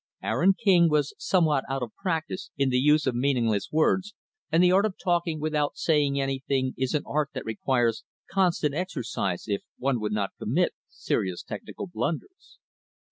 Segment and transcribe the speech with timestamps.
[0.23, 4.15] Aaron King was somewhat out of practise in the use of meaningless words,
[4.51, 9.43] and the art of talking without saying anything is an art that requires constant exercise
[9.47, 12.57] if one would not commit serious technical blunders.